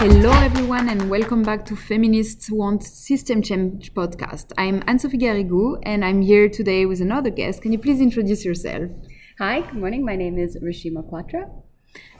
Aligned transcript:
Hello, 0.00 0.30
everyone, 0.30 0.88
and 0.88 1.10
welcome 1.10 1.42
back 1.42 1.66
to 1.66 1.76
Feminists 1.76 2.50
Want 2.50 2.82
System 2.82 3.42
Change 3.42 3.92
podcast. 3.92 4.50
I'm 4.56 4.82
Anne 4.86 4.98
Sophie 4.98 5.18
Garrigou, 5.18 5.78
and 5.82 6.02
I'm 6.06 6.22
here 6.22 6.48
today 6.48 6.86
with 6.86 7.02
another 7.02 7.28
guest. 7.28 7.60
Can 7.60 7.70
you 7.70 7.78
please 7.78 8.00
introduce 8.00 8.42
yourself? 8.42 8.90
Hi, 9.38 9.60
good 9.60 9.74
morning. 9.74 10.02
My 10.02 10.16
name 10.16 10.38
is 10.38 10.56
Rashima 10.56 11.04
Kwatra. 11.04 11.50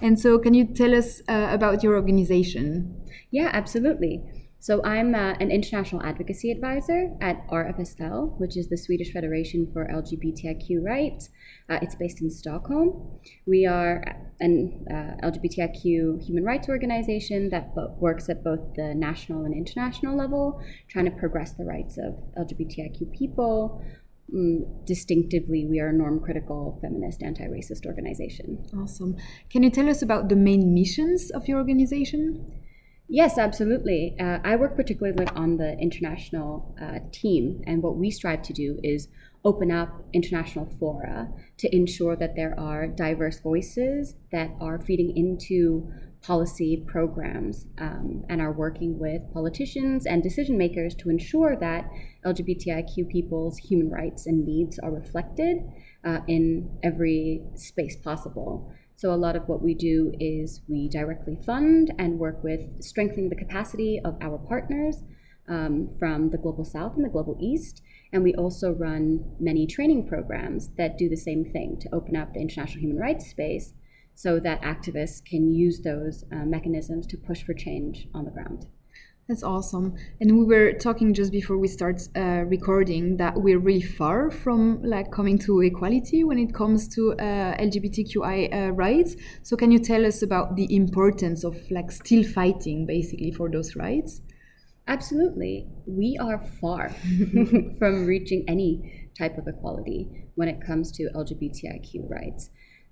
And 0.03 0.21
so, 0.21 0.39
can 0.39 0.53
you 0.53 0.67
tell 0.67 0.95
us 0.95 1.23
uh, 1.27 1.49
about 1.51 1.83
your 1.83 1.95
organization? 1.95 3.01
Yeah, 3.31 3.49
absolutely. 3.51 4.25
So 4.59 4.85
I'm 4.85 5.15
uh, 5.15 5.37
an 5.41 5.51
international 5.51 6.03
advocacy 6.03 6.51
advisor 6.51 7.17
at 7.23 7.49
RFSL, 7.49 8.39
which 8.39 8.59
is 8.59 8.69
the 8.69 8.77
Swedish 8.77 9.11
Federation 9.11 9.71
for 9.73 9.89
LGBTIQ 9.89 10.85
Rights. 10.85 11.31
Uh, 11.71 11.79
it's 11.81 11.95
based 11.95 12.21
in 12.21 12.31
Stockholm. 12.31 13.21
We 13.47 13.65
are 13.65 14.30
an 14.41 14.87
uh, 14.91 15.27
LGBTIQ 15.27 16.25
human 16.25 16.45
rights 16.45 16.69
organization 16.69 17.51
that 17.51 17.75
bo- 17.75 17.95
works 17.99 18.29
at 18.29 18.43
both 18.43 18.75
the 18.75 18.95
national 18.95 19.45
and 19.45 19.55
international 19.55 20.17
level, 20.17 20.63
trying 20.89 21.05
to 21.05 21.11
progress 21.11 21.53
the 21.53 21.65
rights 21.65 21.99
of 21.99 22.15
LGBTIQ 22.39 23.13
people. 23.13 23.85
Mm, 24.35 24.87
distinctively, 24.87 25.67
we 25.67 25.81
are 25.81 25.89
a 25.89 25.93
norm 25.93 26.21
critical, 26.21 26.79
feminist, 26.81 27.23
anti 27.23 27.45
racist 27.45 27.85
organization. 27.85 28.65
Awesome. 28.79 29.17
Can 29.51 29.63
you 29.63 29.71
tell 29.71 29.89
us 29.89 30.03
about 30.03 30.29
the 30.29 30.37
main 30.37 30.73
missions 30.73 31.31
of 31.31 31.49
your 31.49 31.59
organization? 31.59 32.47
Yes, 33.09 33.39
absolutely. 33.39 34.15
Uh, 34.21 34.39
I 34.45 34.55
work 34.55 34.77
particularly 34.77 35.27
on 35.35 35.57
the 35.57 35.77
international 35.79 36.77
uh, 36.81 37.01
team, 37.11 37.61
and 37.67 37.83
what 37.83 37.97
we 37.97 38.11
strive 38.11 38.43
to 38.43 38.53
do 38.53 38.79
is 38.85 39.09
open 39.45 39.71
up 39.71 40.05
international 40.13 40.67
fora 40.79 41.29
to 41.57 41.75
ensure 41.75 42.17
that 42.17 42.37
there 42.37 42.59
are 42.59 42.87
diverse 42.87 43.41
voices 43.41 44.15
that 44.33 44.51
are 44.61 44.79
feeding 44.79 45.17
into 45.17 45.91
policy 46.23 46.85
programs 46.87 47.67
um, 47.79 48.23
and 48.29 48.41
are 48.43 48.53
working 48.53 48.99
with 48.99 49.23
politicians 49.33 50.05
and 50.05 50.23
decision 50.23 50.59
makers 50.59 50.95
to 50.95 51.09
ensure 51.09 51.57
that 51.57 51.91
LGBTIQ 52.27 53.09
people's 53.09 53.57
human 53.57 53.89
rights 53.89 54.27
and 54.27 54.45
needs 54.45 54.79
are 54.79 54.91
reflected 54.91 55.59
uh, 56.05 56.19
in 56.27 56.79
every 56.83 57.43
space 57.55 57.97
possible. 57.97 58.71
So, 58.97 59.15
a 59.15 59.17
lot 59.17 59.35
of 59.35 59.49
what 59.49 59.63
we 59.63 59.73
do 59.73 60.13
is 60.21 60.61
we 60.69 60.89
directly 60.91 61.39
fund 61.47 61.91
and 61.99 62.19
work 62.19 62.45
with 62.45 62.83
strengthening 62.83 63.31
the 63.31 63.37
capacity 63.37 63.99
of 64.05 64.19
our 64.21 64.37
partners 64.37 65.03
um, 65.49 65.89
from 65.99 66.31
the 66.31 66.39
Global 66.39 66.67
South 66.67 66.97
and 66.97 67.05
the 67.05 67.09
Global 67.09 67.39
East. 67.41 67.83
And 68.13 68.23
we 68.23 68.35
also 68.35 68.73
run 68.73 69.25
many 69.39 69.67
training 69.67 70.09
programs 70.09 70.71
that 70.77 70.99
do 70.99 71.09
the 71.09 71.17
same 71.17 71.45
thing 71.45 71.79
to 71.81 71.95
open 71.95 72.17
up 72.17 72.35
the 72.35 72.41
international 72.41 72.81
human 72.81 72.99
rights 72.99 73.31
space 73.31 73.73
so 74.15 74.41
that 74.41 74.61
activists 74.63 75.25
can 75.25 75.53
use 75.53 75.81
those 75.81 76.25
uh, 76.33 76.45
mechanisms 76.45 77.07
to 77.07 77.17
push 77.17 77.43
for 77.43 77.55
change 77.55 78.09
on 78.13 78.25
the 78.25 78.31
ground. 78.31 78.67
That's 79.31 79.45
awesome. 79.45 79.95
And 80.21 80.37
we 80.41 80.45
were 80.45 80.73
talking 80.73 81.15
just 81.15 81.31
before 81.31 81.57
we 81.57 81.69
start 81.69 82.03
uh, 82.17 82.43
recording 82.49 83.17
that 83.19 83.41
we're 83.41 83.61
really 83.61 83.81
far 83.81 84.29
from 84.29 84.83
like 84.83 85.13
coming 85.13 85.39
to 85.47 85.61
equality 85.61 86.25
when 86.25 86.37
it 86.37 86.53
comes 86.53 86.89
to 86.97 87.13
uh, 87.13 87.57
LGBTQI 87.59 88.53
uh, 88.53 88.73
rights. 88.73 89.15
So 89.45 89.57
can 89.57 89.71
you 89.71 89.79
tell 89.79 90.05
us 90.05 90.23
about 90.23 90.57
the 90.57 90.75
importance 90.75 91.45
of 91.45 91.57
like 91.71 91.93
still 91.93 92.25
fighting 92.25 92.87
basically 92.87 93.31
for 93.31 93.49
those 93.49 93.77
rights? 93.77 94.21
Absolutely. 94.91 95.69
We 95.87 96.19
are 96.21 96.45
far 96.61 96.89
from 97.79 98.07
reaching 98.07 98.45
any 98.49 99.09
type 99.17 99.39
of 99.39 99.47
equality 99.47 100.27
when 100.35 100.49
it 100.49 100.61
comes 100.61 100.91
to 100.93 101.09
LGBTIQ 101.15 102.11
rights. 102.11 102.51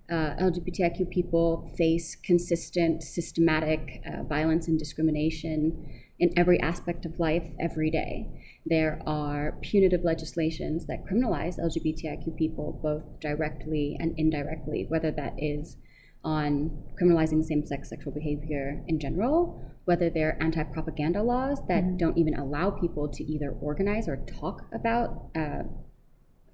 Uh, 0.08 0.36
LGBTIQ 0.40 1.10
people 1.10 1.68
face 1.76 2.14
consistent, 2.14 3.02
systematic 3.02 4.00
uh, 4.06 4.22
violence 4.22 4.68
and 4.68 4.78
discrimination 4.78 5.90
in 6.20 6.32
every 6.36 6.60
aspect 6.60 7.04
of 7.04 7.18
life 7.18 7.50
every 7.58 7.90
day. 7.90 8.28
There 8.64 9.02
are 9.04 9.58
punitive 9.62 10.04
legislations 10.04 10.86
that 10.86 11.04
criminalize 11.04 11.58
LGBTIQ 11.58 12.36
people 12.36 12.78
both 12.80 13.18
directly 13.18 13.96
and 13.98 14.14
indirectly, 14.16 14.86
whether 14.88 15.10
that 15.10 15.34
is 15.36 15.76
on 16.24 16.84
criminalizing 17.00 17.44
same 17.44 17.64
sex 17.64 17.88
sexual 17.88 18.12
behavior 18.12 18.82
in 18.86 18.98
general, 18.98 19.62
whether 19.84 20.10
they're 20.10 20.36
anti 20.42 20.62
propaganda 20.64 21.22
laws 21.22 21.60
that 21.68 21.84
mm-hmm. 21.84 21.96
don't 21.96 22.18
even 22.18 22.34
allow 22.34 22.70
people 22.70 23.08
to 23.08 23.24
either 23.24 23.50
organize 23.60 24.08
or 24.08 24.16
talk 24.26 24.66
about 24.72 25.28
uh, 25.36 25.62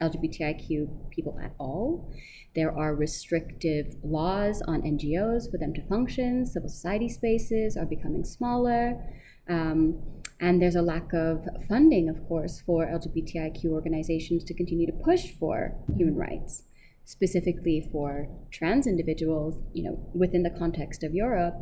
LGBTIQ 0.01 1.11
people 1.11 1.39
at 1.43 1.55
all. 1.59 2.13
There 2.55 2.77
are 2.77 2.95
restrictive 2.95 3.95
laws 4.03 4.63
on 4.67 4.83
NGOs 4.83 5.51
for 5.51 5.59
them 5.59 5.73
to 5.75 5.83
function. 5.89 6.47
Civil 6.47 6.69
society 6.69 7.09
spaces 7.09 7.77
are 7.77 7.87
becoming 7.87 8.25
smaller. 8.25 9.03
Um, 9.49 10.03
and 10.41 10.61
there's 10.61 10.77
a 10.77 10.83
lack 10.83 11.13
of 11.13 11.47
funding, 11.69 12.09
of 12.09 12.27
course, 12.29 12.63
for 12.67 12.87
LGBTIQ 12.87 13.67
organizations 13.67 14.45
to 14.45 14.55
continue 14.55 14.87
to 14.87 14.93
push 14.93 15.31
for 15.39 15.75
human 15.97 16.17
rights, 16.17 16.65
specifically 17.05 17.89
for 17.93 18.29
trans 18.51 18.87
individuals. 18.87 19.59
You 19.73 19.85
know, 19.85 20.11
within 20.15 20.43
the 20.43 20.51
context 20.51 21.03
of 21.03 21.15
Europe, 21.15 21.55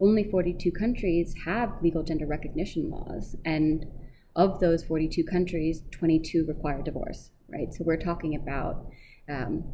only 0.00 0.24
42 0.24 0.70
countries 0.72 1.34
have 1.44 1.72
legal 1.82 2.02
gender 2.02 2.26
recognition 2.26 2.90
laws, 2.90 3.36
and 3.44 3.86
of 4.36 4.60
those 4.60 4.84
42 4.84 5.24
countries, 5.24 5.82
22 5.90 6.46
require 6.46 6.82
divorce. 6.82 7.30
Right, 7.50 7.72
so 7.72 7.82
we're 7.84 7.96
talking 7.96 8.34
about 8.34 8.86
um, 9.28 9.64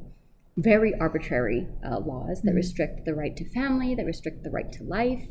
very 0.56 0.94
arbitrary 1.00 1.66
uh, 1.84 1.98
laws 1.98 2.42
that 2.42 2.50
mm-hmm. 2.50 2.56
restrict 2.56 3.04
the 3.04 3.14
right 3.14 3.36
to 3.36 3.48
family, 3.48 3.94
that 3.96 4.06
restrict 4.06 4.44
the 4.44 4.50
right 4.50 4.70
to 4.72 4.84
life, 4.84 5.26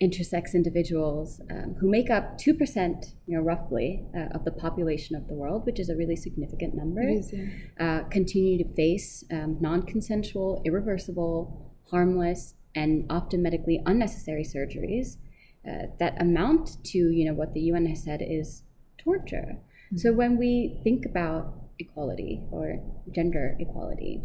intersex 0.00 0.54
individuals 0.54 1.40
um, 1.50 1.74
who 1.80 1.90
make 1.90 2.08
up 2.08 2.38
2%, 2.38 3.14
you 3.26 3.36
know, 3.36 3.42
roughly, 3.42 4.04
uh, 4.16 4.36
of 4.36 4.44
the 4.44 4.52
population 4.52 5.16
of 5.16 5.26
the 5.26 5.34
world, 5.34 5.66
which 5.66 5.80
is 5.80 5.88
a 5.88 5.96
really 5.96 6.14
significant 6.14 6.74
number, 6.74 7.02
is, 7.02 7.32
yeah. 7.32 7.46
uh, 7.80 8.08
continue 8.08 8.62
to 8.62 8.74
face 8.74 9.24
um, 9.32 9.56
non 9.60 9.82
consensual, 9.82 10.62
irreversible, 10.64 11.74
harmless, 11.90 12.54
and 12.74 13.06
often 13.10 13.42
medically 13.42 13.82
unnecessary 13.86 14.44
surgeries 14.44 15.16
uh, 15.68 15.86
that 15.98 16.20
amount 16.20 16.82
to, 16.84 16.98
you 16.98 17.24
know, 17.24 17.34
what 17.34 17.52
the 17.54 17.60
UN 17.60 17.86
has 17.86 18.04
said 18.04 18.22
is 18.22 18.62
torture. 18.96 19.58
Mm-hmm. 19.58 19.96
So 19.96 20.12
when 20.12 20.38
we 20.38 20.80
think 20.84 21.04
about 21.06 21.54
equality 21.78 22.42
or 22.50 22.80
gender 23.12 23.56
equality, 23.58 24.22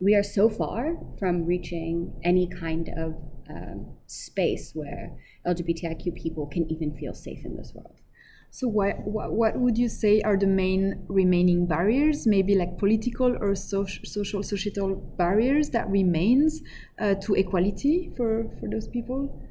we 0.00 0.14
are 0.14 0.22
so 0.22 0.48
far 0.48 0.96
from 1.18 1.44
reaching 1.44 2.12
any 2.22 2.46
kind 2.46 2.88
of 2.96 3.14
um, 3.50 3.86
space 4.06 4.72
where 4.74 5.10
LGBTIQ 5.46 6.14
people 6.14 6.46
can 6.46 6.70
even 6.70 6.96
feel 6.96 7.14
safe 7.14 7.44
in 7.44 7.56
this 7.56 7.72
world. 7.74 8.00
So, 8.50 8.66
what, 8.66 9.00
what, 9.00 9.32
what 9.32 9.58
would 9.58 9.76
you 9.76 9.88
say 9.88 10.22
are 10.22 10.36
the 10.36 10.46
main 10.46 11.04
remaining 11.08 11.66
barriers, 11.66 12.26
maybe 12.26 12.54
like 12.54 12.78
political 12.78 13.36
or 13.38 13.54
social, 13.54 14.04
social 14.04 14.42
societal 14.42 14.94
barriers 14.94 15.70
that 15.70 15.88
remains 15.90 16.62
uh, 16.98 17.14
to 17.16 17.34
equality 17.34 18.10
for, 18.16 18.50
for 18.58 18.68
those 18.68 18.88
people? 18.88 19.42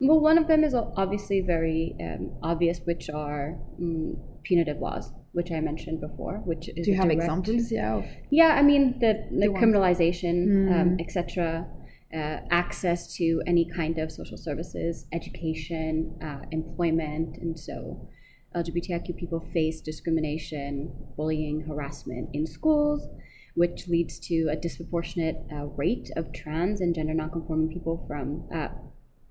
Well, 0.00 0.20
one 0.20 0.38
of 0.38 0.48
them 0.48 0.64
is 0.64 0.74
obviously 0.74 1.40
very 1.40 1.94
um, 2.00 2.32
obvious, 2.42 2.80
which 2.84 3.08
are 3.08 3.58
um, 3.78 4.16
punitive 4.42 4.80
laws, 4.80 5.12
which 5.32 5.50
I 5.50 5.60
mentioned 5.60 6.00
before. 6.00 6.42
Which 6.44 6.68
is 6.68 6.84
do 6.84 6.90
you 6.90 6.96
have 6.96 7.06
direct, 7.06 7.22
examples? 7.22 7.70
Yeah. 7.70 8.02
Yeah, 8.30 8.54
I 8.54 8.62
mean 8.62 8.98
the, 9.00 9.26
the, 9.30 9.48
criminalization, 9.48 10.46
mm. 10.48 10.80
um, 10.80 10.96
etc 10.98 11.66
uh, 12.12 12.38
access 12.50 13.14
to 13.16 13.40
any 13.46 13.64
kind 13.64 13.98
of 13.98 14.10
social 14.10 14.36
services, 14.36 15.06
education, 15.12 16.18
uh, 16.22 16.40
employment, 16.50 17.36
and 17.36 17.58
so 17.58 18.08
LGBTIQ 18.54 19.16
people 19.16 19.40
face 19.52 19.80
discrimination, 19.80 20.92
bullying, 21.16 21.60
harassment 21.60 22.30
in 22.32 22.46
schools, 22.46 23.06
which 23.54 23.86
leads 23.86 24.18
to 24.18 24.48
a 24.50 24.56
disproportionate 24.56 25.36
uh, 25.52 25.66
rate 25.76 26.10
of 26.16 26.32
trans 26.32 26.80
and 26.80 26.94
gender 26.94 27.14
nonconforming 27.14 27.68
people 27.68 28.04
from 28.08 28.48
uh, 28.52 28.68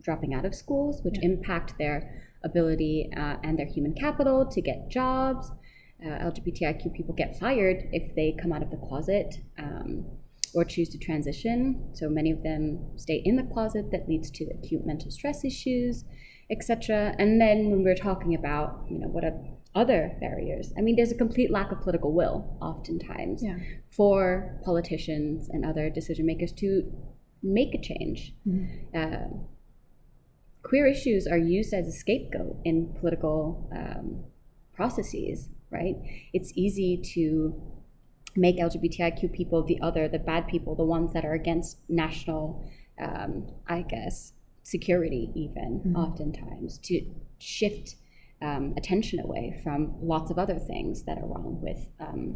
dropping 0.01 0.33
out 0.33 0.45
of 0.45 0.55
schools, 0.55 1.01
which 1.03 1.17
yeah. 1.21 1.29
impact 1.29 1.73
their 1.77 2.23
ability 2.45 3.09
uh, 3.17 3.35
and 3.43 3.59
their 3.59 3.65
human 3.65 3.93
capital 3.93 4.45
to 4.45 4.61
get 4.61 4.89
jobs. 4.89 5.51
Uh, 6.05 6.09
LGBTIQ 6.09 6.93
people 6.93 7.13
get 7.13 7.37
fired 7.39 7.89
if 7.91 8.15
they 8.15 8.35
come 8.41 8.53
out 8.53 8.63
of 8.63 8.71
the 8.71 8.77
closet. 8.77 9.35
Um, 9.57 10.05
or 10.53 10.63
choose 10.63 10.89
to 10.89 10.97
transition. 10.97 11.89
So 11.93 12.09
many 12.09 12.31
of 12.31 12.43
them 12.43 12.97
stay 12.97 13.21
in 13.23 13.35
the 13.35 13.43
closet 13.43 13.91
that 13.91 14.07
leads 14.07 14.31
to 14.31 14.45
acute 14.45 14.85
mental 14.85 15.11
stress 15.11 15.43
issues, 15.45 16.05
etc. 16.49 17.15
And 17.19 17.39
then 17.39 17.69
when 17.69 17.83
we're 17.83 17.95
talking 17.95 18.35
about, 18.35 18.85
you 18.89 18.99
know, 18.99 19.07
what 19.07 19.23
are 19.23 19.39
other 19.75 20.17
barriers? 20.19 20.73
I 20.77 20.81
mean, 20.81 20.95
there's 20.95 21.11
a 21.11 21.15
complete 21.15 21.51
lack 21.51 21.71
of 21.71 21.81
political 21.81 22.13
will 22.13 22.57
oftentimes 22.61 23.43
yeah. 23.43 23.57
for 23.91 24.59
politicians 24.65 25.49
and 25.49 25.65
other 25.65 25.89
decision 25.89 26.25
makers 26.25 26.51
to 26.53 26.91
make 27.43 27.73
a 27.75 27.81
change. 27.81 28.33
Mm-hmm. 28.47 28.97
Uh, 28.97 29.39
queer 30.63 30.87
issues 30.87 31.27
are 31.27 31.37
used 31.37 31.73
as 31.73 31.87
a 31.87 31.91
scapegoat 31.91 32.57
in 32.65 32.93
political 32.99 33.69
um, 33.75 34.23
processes, 34.73 35.49
right? 35.71 35.95
It's 36.33 36.51
easy 36.55 36.97
to 37.15 37.61
make 38.35 38.57
LGBTIQ 38.57 39.33
people 39.33 39.63
the 39.63 39.79
other, 39.81 40.07
the 40.07 40.19
bad 40.19 40.47
people, 40.47 40.75
the 40.75 40.83
ones 40.83 41.13
that 41.13 41.25
are 41.25 41.33
against 41.33 41.77
national, 41.89 42.69
um, 42.99 43.47
I 43.67 43.81
guess, 43.81 44.33
security, 44.63 45.31
even 45.35 45.79
mm-hmm. 45.79 45.95
oftentimes, 45.95 46.77
to 46.79 47.05
shift 47.39 47.95
um, 48.41 48.73
attention 48.77 49.19
away 49.19 49.59
from 49.63 49.95
lots 50.01 50.31
of 50.31 50.37
other 50.37 50.57
things 50.59 51.03
that 51.03 51.17
are 51.17 51.25
wrong 51.25 51.59
with 51.61 51.89
um, 51.99 52.35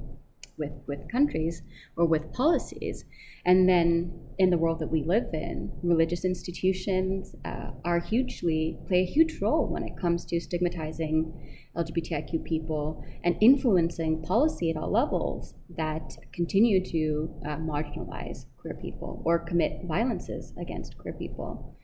with 0.57 0.71
with 0.87 1.11
countries 1.11 1.61
or 1.95 2.05
with 2.05 2.31
policies. 2.33 3.05
And 3.45 3.67
then 3.67 4.11
in 4.37 4.49
the 4.49 4.57
world 4.57 4.79
that 4.79 4.91
we 4.91 5.03
live 5.03 5.33
in, 5.33 5.71
religious 5.83 6.23
institutions 6.23 7.35
uh, 7.43 7.71
are 7.83 7.99
hugely 7.99 8.77
play 8.87 9.01
a 9.01 9.05
huge 9.05 9.39
role 9.41 9.67
when 9.67 9.83
it 9.83 9.97
comes 9.99 10.25
to 10.25 10.39
stigmatizing 10.39 11.33
LGBTIQ 11.75 12.43
people 12.43 13.03
and 13.23 13.35
influencing 13.41 14.21
policy 14.21 14.69
at 14.69 14.77
all 14.77 14.91
levels 14.91 15.55
that 15.75 16.15
continue 16.31 16.83
to 16.85 17.33
uh, 17.45 17.57
marginalize 17.57 18.45
queer 18.57 18.75
people 18.75 19.21
or 19.25 19.39
commit 19.39 19.81
violences 19.85 20.53
against 20.59 20.97
queer 20.97 21.13
people. 21.13 21.75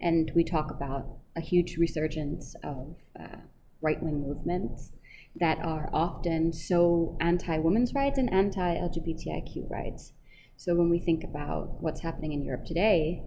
And 0.00 0.30
we 0.34 0.44
talk 0.44 0.70
about 0.70 1.18
a 1.36 1.40
huge 1.40 1.76
resurgence 1.76 2.54
of 2.62 2.96
uh, 3.18 3.38
right 3.80 4.00
wing 4.02 4.20
movements 4.20 4.92
that 5.40 5.58
are 5.60 5.88
often 5.92 6.52
so 6.52 7.16
anti 7.20 7.58
women's 7.58 7.94
rights 7.94 8.18
and 8.18 8.32
anti 8.32 8.76
LGBTIQ 8.76 9.70
rights. 9.70 10.12
So 10.56 10.74
when 10.74 10.90
we 10.90 10.98
think 10.98 11.22
about 11.22 11.80
what's 11.80 12.00
happening 12.00 12.32
in 12.32 12.42
Europe 12.42 12.64
today, 12.64 13.22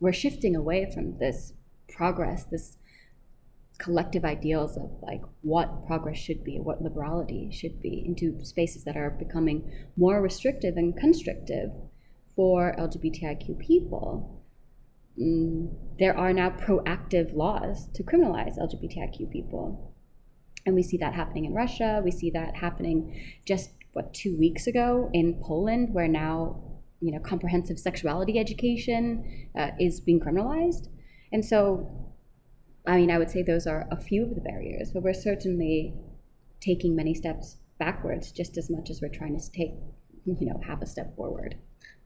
we're 0.00 0.12
shifting 0.12 0.54
away 0.54 0.90
from 0.92 1.18
this 1.18 1.52
progress, 1.88 2.44
this 2.44 2.78
collective 3.78 4.24
ideals 4.24 4.76
of 4.76 4.90
like 5.02 5.22
what 5.42 5.86
progress 5.86 6.18
should 6.18 6.44
be, 6.44 6.58
what 6.58 6.82
liberality 6.82 7.50
should 7.52 7.80
be, 7.80 8.04
into 8.06 8.44
spaces 8.44 8.84
that 8.84 8.96
are 8.96 9.10
becoming 9.10 9.70
more 9.96 10.20
restrictive 10.20 10.76
and 10.76 10.96
constrictive 10.96 11.70
for 12.34 12.74
LGBTIQ 12.78 13.58
people. 13.58 14.44
Mm, 15.20 15.74
there 15.98 16.16
are 16.16 16.32
now 16.32 16.50
proactive 16.50 17.34
laws 17.34 17.88
to 17.94 18.02
criminalize 18.02 18.58
LGBTIQ 18.58 19.30
people. 19.32 19.94
And 20.68 20.74
we 20.74 20.82
see 20.82 20.98
that 20.98 21.14
happening 21.14 21.46
in 21.46 21.54
Russia. 21.54 22.02
We 22.04 22.10
see 22.10 22.30
that 22.32 22.54
happening 22.54 22.98
just, 23.46 23.70
what, 23.94 24.12
two 24.12 24.36
weeks 24.36 24.66
ago 24.66 25.08
in 25.14 25.40
Poland, 25.42 25.94
where 25.94 26.06
now, 26.06 26.60
you 27.00 27.10
know, 27.10 27.20
comprehensive 27.20 27.78
sexuality 27.78 28.38
education 28.38 29.48
uh, 29.58 29.70
is 29.80 29.98
being 29.98 30.20
criminalized. 30.20 30.88
And 31.32 31.42
so, 31.42 32.12
I 32.86 32.96
mean, 32.96 33.10
I 33.10 33.16
would 33.16 33.30
say 33.30 33.42
those 33.42 33.66
are 33.66 33.88
a 33.90 33.98
few 33.98 34.24
of 34.24 34.34
the 34.34 34.42
barriers, 34.42 34.90
but 34.92 35.02
we're 35.02 35.14
certainly 35.14 35.94
taking 36.60 36.94
many 36.94 37.14
steps 37.14 37.56
backwards 37.78 38.30
just 38.30 38.58
as 38.58 38.68
much 38.68 38.90
as 38.90 39.00
we're 39.00 39.08
trying 39.08 39.40
to 39.40 39.50
take, 39.50 39.72
you 40.40 40.48
know, 40.48 40.60
half 40.66 40.82
a 40.82 40.86
step 40.86 41.14
forward. 41.16 41.56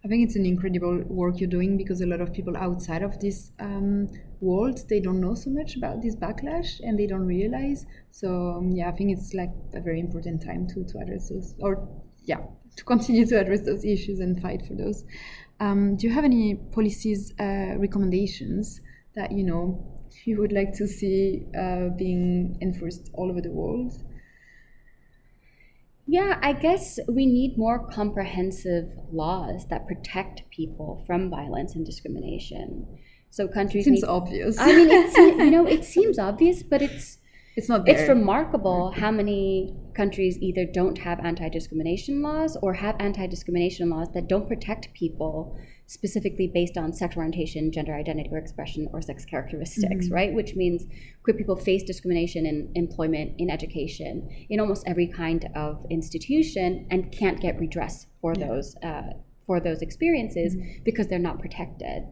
I 0.05 0.09
think 0.09 0.27
it's 0.27 0.35
an 0.35 0.45
incredible 0.45 1.01
work 1.07 1.39
you're 1.39 1.49
doing 1.49 1.77
because 1.77 2.01
a 2.01 2.07
lot 2.07 2.21
of 2.21 2.33
people 2.33 2.57
outside 2.57 3.03
of 3.03 3.21
this 3.21 3.53
um, 3.61 4.09
world 4.41 4.81
they 4.89 4.99
don't 4.99 5.21
know 5.21 5.35
so 5.35 5.49
much 5.51 5.77
about 5.77 6.03
this 6.03 6.17
backlash 6.17 6.81
and 6.81 6.99
they 6.99 7.07
don't 7.07 7.25
realize. 7.27 7.87
So 8.11 8.55
um, 8.57 8.71
yeah, 8.73 8.89
I 8.89 8.93
think 8.93 9.13
it's 9.17 9.33
like 9.33 9.51
a 9.75 9.81
very 9.81 10.01
important 10.01 10.43
time 10.43 10.67
to 10.69 10.85
to 10.85 10.99
address 10.99 11.29
those 11.29 11.55
or 11.61 11.89
yeah 12.25 12.41
to 12.77 12.85
continue 12.85 13.27
to 13.27 13.39
address 13.39 13.63
those 13.63 13.85
issues 13.85 14.19
and 14.19 14.41
fight 14.41 14.67
for 14.67 14.75
those. 14.75 15.05
Um, 15.61 15.97
do 15.97 16.09
you 16.09 16.13
have 16.13 16.25
any 16.25 16.57
policies 16.57 17.33
uh, 17.39 17.77
recommendations 17.79 18.81
that 19.15 19.31
you 19.31 19.45
know 19.45 19.87
you 20.25 20.41
would 20.41 20.53
like 20.53 20.73
to 20.75 20.89
see 20.89 21.47
uh, 21.57 21.89
being 21.97 22.59
enforced 22.61 23.11
all 23.15 23.31
over 23.31 23.41
the 23.41 23.51
world? 23.51 23.93
Yeah, 26.07 26.39
I 26.43 26.53
guess 26.53 26.99
we 27.09 27.27
need 27.27 27.57
more 27.57 27.89
comprehensive 27.91 28.91
laws 29.13 29.67
that 29.69 29.87
protect 29.87 30.43
people 30.51 31.05
from 31.07 31.31
violence 31.31 31.75
and 31.75 31.87
discrimination. 31.87 32.99
So 33.31 33.49
countries 33.49 33.85
seems 33.85 34.03
need, 34.03 34.09
obvious. 34.09 34.57
I 34.59 34.73
mean, 34.73 35.41
you 35.41 35.51
know, 35.51 35.67
it 35.67 35.85
seems 35.95 36.19
obvious, 36.19 36.63
but 36.63 36.83
it's 36.83 37.19
it's 37.57 37.69
not 37.69 37.85
there. 37.85 37.99
It's 37.99 38.09
remarkable 38.09 38.93
how 38.93 39.11
many 39.11 39.77
countries 39.95 40.39
either 40.41 40.65
don't 40.65 40.99
have 40.99 41.21
anti-discrimination 41.21 42.23
laws 42.23 42.57
or 42.63 42.75
have 42.75 42.97
anti-discrimination 42.99 43.91
laws 43.91 44.09
that 44.15 44.29
don't 44.29 44.49
protect 44.49 44.93
people 44.95 45.59
specifically 45.87 46.51
based 46.53 46.79
on 46.79 46.93
sexual 46.93 47.21
orientation, 47.21 47.71
gender 47.71 47.95
identity 47.95 48.31
or 48.33 48.39
expression, 48.39 48.89
or 48.93 49.03
sex 49.03 49.27
characteristics, 49.27 50.07
mm-hmm. 50.07 50.15
right? 50.15 50.33
Which 50.33 50.55
means 50.55 50.87
queer 51.23 51.37
people 51.37 51.57
face 51.57 51.83
discrimination 51.83 52.47
in 52.47 52.73
employment, 52.75 53.35
in 53.39 53.51
education, 53.51 54.47
in 54.49 54.59
almost 54.59 54.85
every 54.87 55.07
kind 55.07 55.47
of 55.55 55.85
institution, 55.91 56.87
and 56.91 57.13
can't 57.13 57.41
get 57.41 57.59
redress 57.59 58.07
for 58.23 58.33
yeah. 58.35 58.47
those 58.47 58.77
uh, 58.83 59.11
for 59.47 59.61
those 59.61 59.83
experiences 59.83 60.57
mm-hmm. 60.57 60.83
because 60.85 61.09
they're 61.09 61.19
not 61.19 61.39
protected, 61.39 62.05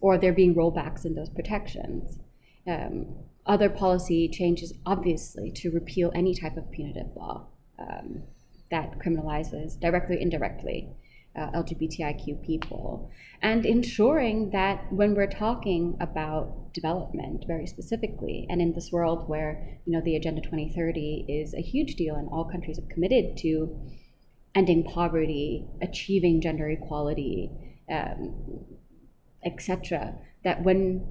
or 0.00 0.18
they're 0.18 0.32
being 0.32 0.54
rollbacks 0.54 1.04
in 1.04 1.14
those 1.14 1.30
protections. 1.30 2.18
Um, 2.66 3.06
other 3.50 3.68
policy 3.68 4.28
changes, 4.28 4.72
obviously, 4.86 5.50
to 5.50 5.70
repeal 5.70 6.12
any 6.14 6.34
type 6.34 6.56
of 6.56 6.70
punitive 6.70 7.08
law 7.16 7.48
um, 7.80 8.22
that 8.70 8.96
criminalizes 9.00 9.78
directly 9.80 10.16
or 10.16 10.20
indirectly 10.20 10.88
uh, 11.36 11.50
LGBTIQ 11.50 12.44
people, 12.46 13.10
and 13.42 13.66
ensuring 13.66 14.50
that 14.50 14.92
when 14.92 15.16
we're 15.16 15.26
talking 15.26 15.96
about 16.00 16.72
development 16.72 17.44
very 17.48 17.66
specifically, 17.66 18.46
and 18.48 18.62
in 18.62 18.72
this 18.72 18.92
world 18.92 19.28
where 19.28 19.80
you 19.84 19.92
know 19.92 20.00
the 20.04 20.14
Agenda 20.14 20.40
2030 20.40 21.26
is 21.28 21.52
a 21.52 21.60
huge 21.60 21.96
deal 21.96 22.14
and 22.14 22.28
all 22.30 22.44
countries 22.44 22.78
have 22.78 22.88
committed 22.88 23.36
to 23.38 23.76
ending 24.54 24.84
poverty, 24.84 25.66
achieving 25.82 26.40
gender 26.40 26.68
equality, 26.68 27.50
um, 27.90 28.64
etc., 29.44 30.14
that 30.44 30.62
when 30.62 31.04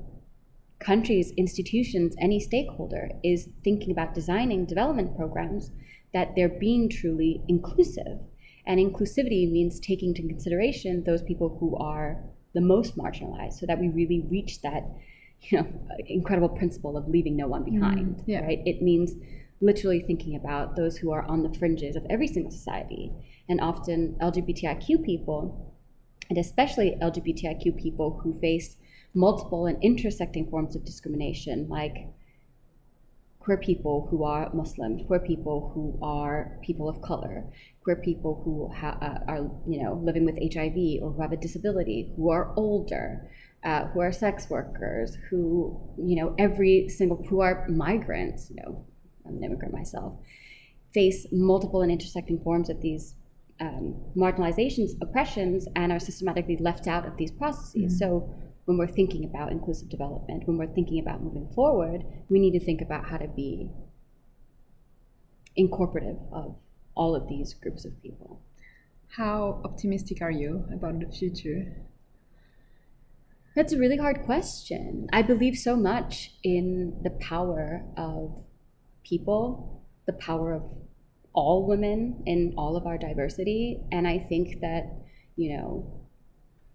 countries, 0.79 1.31
institutions, 1.37 2.15
any 2.19 2.39
stakeholder 2.39 3.09
is 3.23 3.49
thinking 3.63 3.91
about 3.91 4.13
designing 4.13 4.65
development 4.65 5.15
programs, 5.15 5.71
that 6.13 6.35
they're 6.35 6.49
being 6.49 6.89
truly 6.89 7.41
inclusive. 7.47 8.21
And 8.65 8.79
inclusivity 8.79 9.49
means 9.51 9.79
taking 9.79 10.09
into 10.09 10.27
consideration 10.27 11.03
those 11.03 11.21
people 11.21 11.57
who 11.59 11.75
are 11.77 12.23
the 12.53 12.61
most 12.61 12.97
marginalized 12.97 13.53
so 13.53 13.65
that 13.65 13.79
we 13.79 13.89
really 13.89 14.25
reach 14.29 14.61
that 14.61 14.83
you 15.41 15.57
know 15.57 15.67
incredible 16.07 16.49
principle 16.49 16.97
of 16.97 17.07
leaving 17.07 17.35
no 17.35 17.47
one 17.47 17.63
behind 17.63 18.17
mm, 18.17 18.23
yeah. 18.25 18.41
right? 18.41 18.59
It 18.65 18.81
means 18.81 19.13
literally 19.61 20.01
thinking 20.01 20.35
about 20.35 20.75
those 20.75 20.97
who 20.97 21.11
are 21.11 21.23
on 21.23 21.43
the 21.43 21.53
fringes 21.53 21.95
of 21.95 22.05
every 22.09 22.27
single 22.27 22.51
society. 22.51 23.11
And 23.47 23.59
often 23.59 24.15
lgbtiq 24.21 25.03
people 25.03 25.75
and 26.29 26.37
especially 26.37 26.95
lgbtiq 27.01 27.77
people 27.77 28.19
who 28.23 28.39
face 28.39 28.77
multiple 29.13 29.65
and 29.65 29.81
intersecting 29.83 30.49
forms 30.49 30.75
of 30.75 30.85
discrimination 30.85 31.67
like 31.67 32.07
queer 33.39 33.57
people 33.57 34.07
who 34.11 34.23
are 34.23 34.53
Muslim, 34.53 35.03
queer 35.05 35.19
people 35.19 35.71
who 35.73 35.97
are 36.05 36.59
people 36.61 36.87
of 36.87 37.01
color, 37.01 37.43
queer 37.83 37.95
people 37.95 38.41
who 38.43 38.67
ha- 38.67 38.97
uh, 39.01 39.31
are 39.31 39.49
you 39.67 39.81
know 39.81 39.93
living 40.03 40.25
with 40.25 40.37
HIV 40.37 41.01
or 41.01 41.11
who 41.11 41.21
have 41.21 41.31
a 41.31 41.37
disability, 41.37 42.11
who 42.15 42.29
are 42.29 42.53
older, 42.55 43.27
uh, 43.63 43.85
who 43.85 44.01
are 44.01 44.11
sex 44.11 44.49
workers, 44.49 45.17
who 45.29 45.79
you 45.97 46.15
know 46.17 46.35
every 46.37 46.89
single 46.89 47.17
who 47.29 47.39
are 47.41 47.67
migrants. 47.69 48.49
You 48.49 48.57
know, 48.57 48.85
I'm 49.25 49.37
an 49.37 49.43
immigrant 49.43 49.73
myself, 49.73 50.13
face 50.93 51.25
multiple 51.31 51.81
and 51.81 51.91
intersecting 51.91 52.39
forms 52.41 52.69
of 52.69 52.81
these 52.81 53.15
um, 53.61 53.95
marginalizations, 54.15 54.91
oppressions, 55.01 55.67
and 55.75 55.91
are 55.91 55.99
systematically 55.99 56.57
left 56.57 56.87
out 56.87 57.07
of 57.07 57.17
these 57.17 57.31
processes. 57.31 57.75
Mm-hmm. 57.75 57.97
So 57.97 58.33
when 58.69 58.77
we're 58.77 58.85
thinking 58.85 59.25
about 59.25 59.51
inclusive 59.51 59.89
development, 59.89 60.47
when 60.47 60.55
we're 60.55 60.67
thinking 60.67 60.99
about 60.99 61.23
moving 61.23 61.49
forward, 61.55 62.03
we 62.29 62.39
need 62.39 62.51
to 62.51 62.63
think 62.63 62.81
about 62.81 63.03
how 63.03 63.17
to 63.17 63.27
be 63.27 63.67
incorporative 65.57 66.19
of 66.31 66.55
all 66.93 67.15
of 67.15 67.27
these 67.27 67.55
groups 67.55 67.83
of 67.83 67.99
people. 68.03 68.43
How 69.17 69.59
optimistic 69.65 70.21
are 70.21 70.29
you 70.29 70.65
about 70.71 70.99
the 70.99 71.07
future? 71.07 71.77
That's 73.55 73.73
a 73.73 73.79
really 73.79 73.97
hard 73.97 74.21
question. 74.21 75.07
I 75.11 75.23
believe 75.23 75.57
so 75.57 75.75
much 75.75 76.33
in 76.43 76.99
the 77.01 77.09
power 77.09 77.83
of 77.97 78.43
people, 79.03 79.83
the 80.05 80.13
power 80.13 80.53
of 80.53 80.61
all 81.33 81.65
women 81.65 82.21
in 82.27 82.53
all 82.55 82.77
of 82.77 82.85
our 82.85 82.99
diversity. 82.99 83.81
And 83.91 84.07
I 84.07 84.19
think 84.19 84.61
that, 84.61 84.83
you 85.35 85.57
know, 85.57 85.98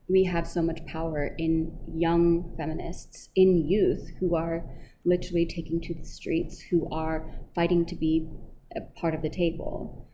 we 0.08 0.24
have 0.24 0.46
so 0.46 0.62
much 0.62 0.84
power 0.86 1.34
in 1.38 1.76
young 1.94 2.54
feminists, 2.56 3.30
in 3.34 3.66
youth 3.66 4.10
who 4.20 4.34
are 4.34 4.64
literally 5.04 5.46
taking 5.46 5.80
to 5.80 5.94
the 5.94 6.04
streets, 6.04 6.60
who 6.60 6.88
are 6.90 7.30
fighting 7.54 7.86
to 7.86 7.96
be 7.96 8.28
a 8.76 8.80
part 8.98 9.14
of 9.14 9.22
the 9.22 9.30
table. 9.30 10.08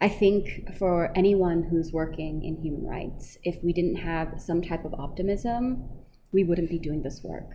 I 0.00 0.08
think 0.08 0.76
for 0.78 1.12
anyone 1.16 1.64
who's 1.64 1.92
working 1.92 2.44
in 2.44 2.62
human 2.62 2.84
rights, 2.84 3.38
if 3.42 3.62
we 3.62 3.72
didn't 3.72 3.96
have 3.96 4.40
some 4.40 4.60
type 4.62 4.84
of 4.84 4.94
optimism, 4.94 5.88
we 6.32 6.44
wouldn't 6.44 6.70
be 6.70 6.78
doing 6.78 7.02
this 7.02 7.22
work 7.22 7.50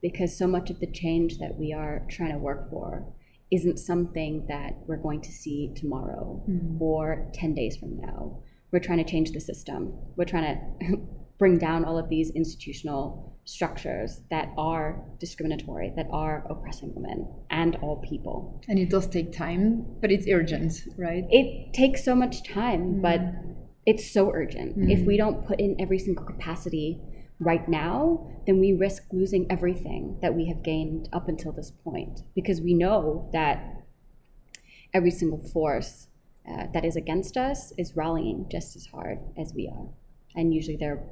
because 0.00 0.36
so 0.36 0.46
much 0.46 0.70
of 0.70 0.80
the 0.80 0.90
change 0.90 1.38
that 1.38 1.56
we 1.56 1.72
are 1.72 2.04
trying 2.10 2.32
to 2.32 2.38
work 2.38 2.68
for 2.70 3.06
isn't 3.52 3.78
something 3.78 4.46
that 4.48 4.74
we're 4.86 4.96
going 4.96 5.20
to 5.20 5.30
see 5.30 5.72
tomorrow 5.76 6.42
mm-hmm. 6.48 6.82
or 6.82 7.30
10 7.34 7.54
days 7.54 7.76
from 7.76 7.98
now. 8.00 8.42
We're 8.72 8.80
trying 8.80 9.04
to 9.04 9.10
change 9.10 9.30
the 9.32 9.40
system. 9.40 9.92
We're 10.16 10.24
trying 10.24 10.58
to 10.80 10.96
bring 11.42 11.58
down 11.58 11.84
all 11.84 11.98
of 11.98 12.08
these 12.08 12.30
institutional 12.30 13.36
structures 13.46 14.20
that 14.30 14.48
are 14.56 15.04
discriminatory, 15.18 15.92
that 15.96 16.06
are 16.12 16.46
oppressing 16.48 16.94
women 16.94 17.28
and 17.50 17.74
all 17.82 17.96
people. 18.08 18.62
And 18.68 18.78
it 18.78 18.90
does 18.90 19.08
take 19.08 19.32
time, 19.32 19.84
but 20.00 20.12
it's 20.12 20.28
urgent, 20.30 20.72
right? 20.96 21.24
It 21.30 21.74
takes 21.74 22.04
so 22.04 22.14
much 22.14 22.44
time, 22.44 22.82
mm. 22.82 23.02
but 23.02 23.20
it's 23.86 24.08
so 24.08 24.30
urgent. 24.32 24.78
Mm. 24.78 24.92
If 24.92 25.04
we 25.04 25.16
don't 25.16 25.44
put 25.44 25.58
in 25.58 25.74
every 25.80 25.98
single 25.98 26.24
capacity 26.24 27.00
right 27.40 27.68
now, 27.68 28.30
then 28.46 28.60
we 28.60 28.72
risk 28.72 29.02
losing 29.10 29.50
everything 29.50 30.18
that 30.22 30.36
we 30.36 30.46
have 30.46 30.62
gained 30.62 31.08
up 31.12 31.28
until 31.28 31.50
this 31.50 31.72
point 31.82 32.20
because 32.36 32.60
we 32.60 32.72
know 32.72 33.28
that 33.32 33.82
every 34.94 35.10
single 35.10 35.42
force 35.48 36.06
uh, 36.48 36.66
that 36.72 36.84
is 36.84 36.94
against 36.94 37.36
us 37.36 37.72
is 37.76 37.96
rallying 37.96 38.46
just 38.48 38.76
as 38.76 38.86
hard 38.86 39.18
as 39.36 39.52
we 39.56 39.68
are. 39.68 39.88
And 40.36 40.54
usually 40.54 40.76
they're 40.76 41.02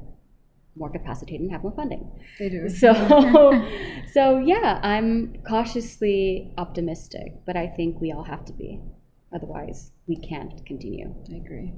more 0.77 0.91
capacitated 0.91 1.43
and 1.43 1.51
have 1.51 1.63
more 1.63 1.73
funding. 1.73 2.11
They 2.39 2.49
do. 2.49 2.69
So, 2.69 2.93
so 4.13 4.39
yeah, 4.39 4.81
I'm 4.83 5.43
cautiously 5.47 6.53
optimistic, 6.59 7.35
but 7.47 7.57
I 7.57 7.67
think 7.67 8.01
we 8.01 8.13
all 8.13 8.25
have 8.25 8.45
to 8.47 8.53
be. 8.53 8.81
Otherwise, 9.33 9.93
we 10.07 10.17
can't 10.17 10.65
continue. 10.67 11.15
I 11.33 11.37
agree. 11.37 11.73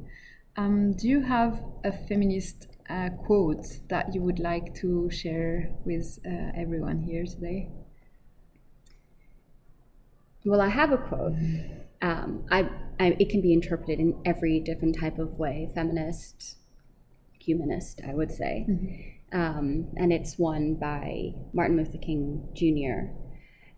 Um, 0.57 0.93
do 0.95 1.09
you 1.09 1.23
have 1.23 1.63
a 1.85 1.93
feminist 1.93 2.69
uh, 2.89 3.11
quote 3.25 3.67
that 3.89 4.15
you 4.15 4.23
would 4.23 4.39
like 4.39 4.75
to 4.77 5.11
share 5.11 5.71
with 5.85 6.19
uh, 6.27 6.53
everyone 6.55 7.01
here 7.01 7.25
today? 7.25 7.71
Well, 10.45 10.61
I 10.61 10.69
have 10.69 10.93
a 10.93 10.99
quote. 10.99 11.35
Um, 12.03 12.45
I, 12.51 12.69
I, 12.99 13.17
it 13.19 13.29
can 13.29 13.41
be 13.41 13.53
interpreted 13.53 14.01
in 14.01 14.21
every 14.25 14.61
different 14.61 14.99
type 14.99 15.19
of 15.19 15.39
way 15.39 15.71
feminist, 15.75 16.57
humanist, 17.43 18.01
I 18.07 18.15
would 18.15 18.31
say. 18.31 18.67
Mm-hmm. 18.69 19.39
Um, 19.39 19.89
and 19.97 20.13
it's 20.13 20.39
one 20.39 20.75
by 20.75 21.33
Martin 21.53 21.77
Luther 21.77 21.99
King 21.99 22.49
Jr. 22.55 23.11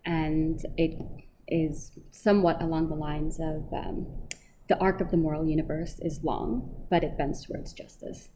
And 0.05 0.63
it 0.77 1.01
is 1.47 1.91
somewhat 2.11 2.61
along 2.61 2.89
the 2.89 2.95
lines 2.95 3.39
of 3.39 3.71
um, 3.73 4.07
the 4.67 4.77
arc 4.79 4.99
of 5.01 5.11
the 5.11 5.17
moral 5.17 5.45
universe 5.45 5.99
is 5.99 6.23
long, 6.23 6.85
but 6.89 7.03
it 7.03 7.17
bends 7.17 7.45
towards 7.45 7.73
justice. 7.73 8.29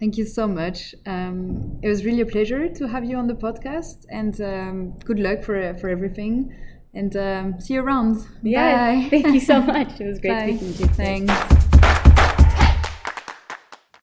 Thank 0.00 0.18
you 0.18 0.26
so 0.26 0.48
much. 0.48 0.94
Um, 1.06 1.78
it 1.82 1.88
was 1.88 2.04
really 2.04 2.20
a 2.20 2.26
pleasure 2.26 2.68
to 2.68 2.88
have 2.88 3.04
you 3.04 3.16
on 3.16 3.28
the 3.28 3.34
podcast, 3.34 4.06
and 4.10 4.38
um, 4.40 4.98
good 5.04 5.20
luck 5.20 5.44
for 5.44 5.74
for 5.78 5.88
everything. 5.88 6.54
And 6.92 7.16
um, 7.16 7.60
see 7.60 7.74
you 7.74 7.80
around. 7.80 8.26
Yeah, 8.42 8.94
Bye. 8.94 9.08
thank 9.08 9.26
you 9.34 9.40
so 9.40 9.60
much. 9.74 10.00
It 10.00 10.06
was 10.06 10.18
great 10.18 10.32
Bye. 10.32 10.56
speaking 10.56 10.74
to 10.74 10.82
you. 10.82 10.88
Thanks. 11.26 11.63